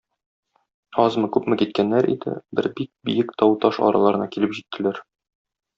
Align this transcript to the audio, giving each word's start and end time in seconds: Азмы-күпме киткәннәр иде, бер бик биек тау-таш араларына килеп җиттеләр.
Азмы-күпме 1.03 1.57
киткәннәр 1.63 2.09
иде, 2.15 2.35
бер 2.61 2.71
бик 2.81 2.91
биек 3.11 3.37
тау-таш 3.43 3.83
араларына 3.91 4.31
килеп 4.37 4.61
җиттеләр. 4.63 5.05